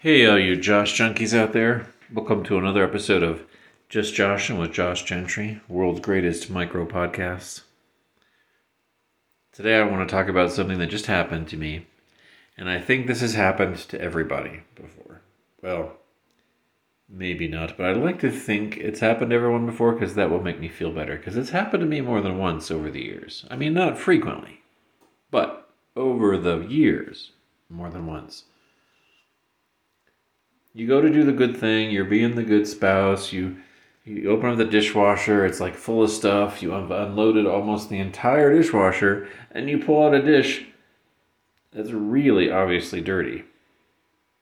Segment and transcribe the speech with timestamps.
[0.00, 1.88] Hey, all you Josh junkies out there.
[2.14, 3.42] Welcome to another episode of
[3.88, 7.62] Just Joshin' with Josh Gentry, world's greatest micro podcast.
[9.50, 11.88] Today I want to talk about something that just happened to me,
[12.56, 15.20] and I think this has happened to everybody before.
[15.62, 15.96] Well,
[17.08, 20.44] maybe not, but I'd like to think it's happened to everyone before because that will
[20.44, 23.44] make me feel better, because it's happened to me more than once over the years.
[23.50, 24.60] I mean, not frequently,
[25.32, 27.32] but over the years,
[27.68, 28.44] more than once
[30.74, 33.56] you go to do the good thing, you're being the good spouse, you
[34.04, 37.98] you open up the dishwasher, it's like full of stuff, you have unloaded almost the
[37.98, 40.64] entire dishwasher, and you pull out a dish
[41.72, 43.44] that's really obviously dirty.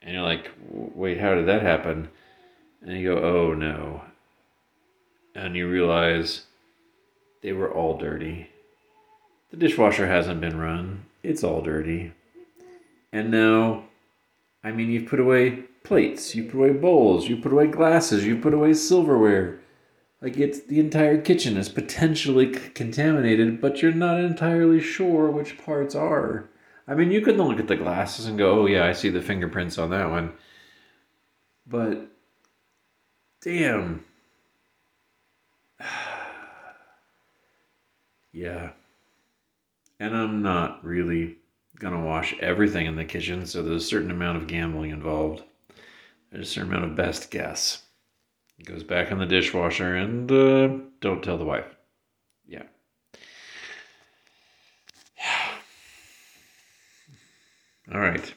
[0.00, 2.08] And you're like, wait, how did that happen?
[2.82, 4.02] And you go, oh no.
[5.34, 6.44] And you realize
[7.42, 8.50] they were all dirty.
[9.50, 12.12] The dishwasher hasn't been run, it's all dirty.
[13.12, 13.84] And now,
[14.62, 18.36] I mean, you've put away plates, you put away bowls, you put away glasses, you
[18.38, 19.60] put away silverware.
[20.20, 25.58] Like it's the entire kitchen is potentially c- contaminated, but you're not entirely sure which
[25.58, 26.48] parts are.
[26.88, 29.22] I mean, you can look at the glasses and go, "Oh yeah, I see the
[29.22, 30.32] fingerprints on that one."
[31.66, 32.10] But
[33.42, 34.04] damn.
[38.32, 38.70] yeah.
[40.00, 41.36] And I'm not really
[41.78, 45.42] gonna wash everything in the kitchen, so there's a certain amount of gambling involved.
[46.30, 47.82] There's a certain amount of best guess.
[48.58, 50.68] It goes back in the dishwasher and uh,
[51.00, 51.76] don't tell the wife.
[52.46, 52.64] Yeah.
[55.16, 55.50] Yeah.
[57.94, 58.34] All right.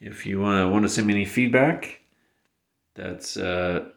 [0.00, 2.00] If you uh, want to send me any feedback,
[2.94, 3.88] that's uh,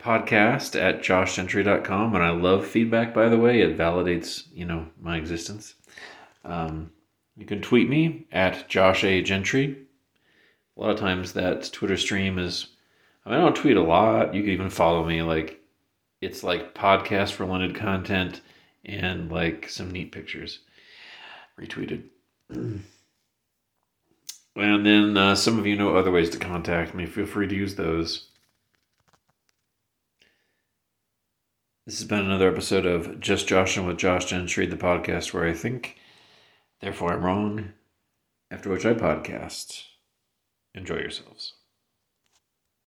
[0.00, 2.14] podcast at joshgentry.com.
[2.14, 3.60] And I love feedback, by the way.
[3.60, 5.74] It validates, you know, my existence.
[6.44, 6.90] Um,
[7.36, 9.22] you can tweet me at Josh A.
[9.22, 9.76] Gentry
[10.76, 12.66] a lot of times that Twitter stream is
[13.24, 14.34] I, mean, I don't tweet a lot.
[14.34, 15.60] You can even follow me like
[16.20, 18.40] it's like podcast related content
[18.84, 20.60] and like some neat pictures
[21.60, 22.04] retweeted.
[22.50, 22.82] and
[24.56, 27.06] then uh, some of you know other ways to contact me.
[27.06, 28.28] Feel free to use those.
[31.84, 35.52] This has been another episode of Just Joshing with Josh Gentry, the podcast where I
[35.52, 35.96] think,
[36.82, 37.72] therefore I'm wrong,
[38.50, 39.84] after which I podcast.
[40.74, 41.54] Enjoy yourselves.